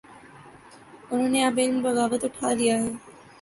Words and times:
انہوں 1.11 1.29
نے 1.33 1.39
اب 1.47 1.55
علم 1.63 1.77
بغاوت 1.85 2.21
اٹھا 2.25 2.49
لیا 2.59 2.75
ہے۔ 2.83 2.91